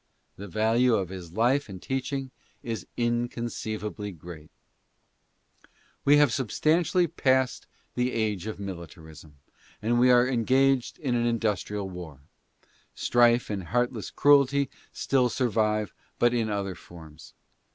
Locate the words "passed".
7.17-7.67